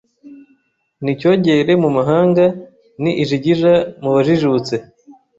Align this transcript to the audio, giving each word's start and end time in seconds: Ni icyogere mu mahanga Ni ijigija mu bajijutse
Ni 1.03 1.11
icyogere 1.15 1.73
mu 1.83 1.89
mahanga 1.97 2.45
Ni 3.01 3.11
ijigija 3.23 3.73
mu 4.01 4.09
bajijutse 4.15 4.75